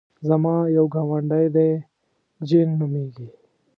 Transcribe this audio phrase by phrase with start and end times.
[0.27, 1.69] زما یو ګاونډی دی
[2.47, 3.27] جین نومېږي.